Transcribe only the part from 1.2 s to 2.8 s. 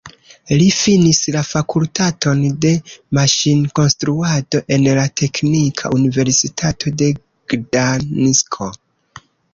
la Fakultaton de